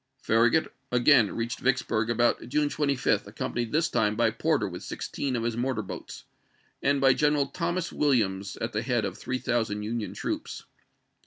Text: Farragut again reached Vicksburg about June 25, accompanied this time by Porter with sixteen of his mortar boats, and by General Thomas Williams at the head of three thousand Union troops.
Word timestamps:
Farragut 0.23 0.73
again 0.91 1.31
reached 1.31 1.59
Vicksburg 1.59 2.09
about 2.09 2.49
June 2.49 2.69
25, 2.69 3.27
accompanied 3.27 3.71
this 3.71 3.87
time 3.87 4.15
by 4.15 4.31
Porter 4.31 4.67
with 4.67 4.81
sixteen 4.81 5.35
of 5.35 5.43
his 5.43 5.55
mortar 5.55 5.83
boats, 5.83 6.23
and 6.81 6.99
by 6.99 7.13
General 7.13 7.45
Thomas 7.45 7.93
Williams 7.93 8.57
at 8.57 8.73
the 8.73 8.81
head 8.81 9.05
of 9.05 9.15
three 9.15 9.37
thousand 9.37 9.83
Union 9.83 10.15
troops. 10.15 10.63